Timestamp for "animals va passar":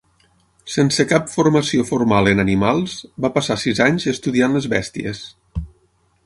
2.45-3.59